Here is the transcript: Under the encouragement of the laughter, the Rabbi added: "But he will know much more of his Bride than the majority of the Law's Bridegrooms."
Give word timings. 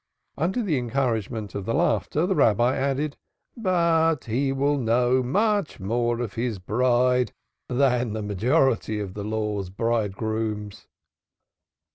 Under 0.35 0.63
the 0.63 0.79
encouragement 0.79 1.53
of 1.53 1.65
the 1.65 1.75
laughter, 1.75 2.25
the 2.25 2.33
Rabbi 2.33 2.75
added: 2.75 3.17
"But 3.55 4.23
he 4.25 4.51
will 4.51 4.79
know 4.79 5.21
much 5.21 5.79
more 5.79 6.21
of 6.21 6.33
his 6.33 6.57
Bride 6.57 7.33
than 7.69 8.13
the 8.13 8.23
majority 8.23 8.99
of 8.99 9.13
the 9.13 9.23
Law's 9.23 9.69
Bridegrooms." 9.69 10.87